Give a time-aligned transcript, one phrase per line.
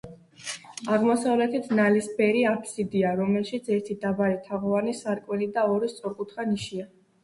[0.95, 6.95] აღმოსავლეთით ნალისებრი აბსიდია, რომელშიც ერთი დაბალი თაღოვანი სარკმელი და ორი სწორკუთხა ნიშია.